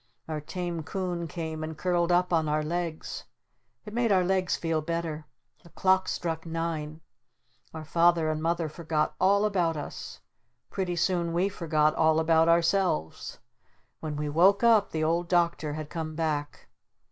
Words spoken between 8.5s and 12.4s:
forgot all about us. Pretty soon we forgot all